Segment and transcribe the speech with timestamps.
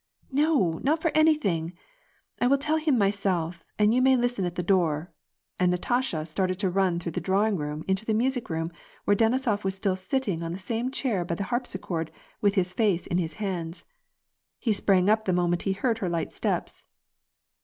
[0.43, 1.73] "No, not for anything;
[2.41, 5.11] I will tell him myself, and you may listen at the door,"
[5.59, 8.71] and Natasha started to run through the drawing room into the music room
[9.05, 12.09] where Denisof was still sit ting on the same chair by the harpsichord
[12.41, 13.85] with his face in his hands.
[14.57, 16.83] He sprang up the moment he heard her light steps.